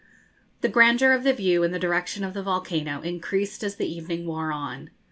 The 0.61 0.67
grandeur 0.67 1.11
of 1.11 1.23
the 1.23 1.31
view 1.31 1.61
in 1.61 1.69
the 1.71 1.77
direction 1.77 2.23
of 2.23 2.33
the 2.33 2.41
volcano 2.41 3.01
increased 3.01 3.63
as 3.63 3.75
the 3.75 3.85
evening 3.85 4.25
wore 4.25 4.51
on. 4.51 4.89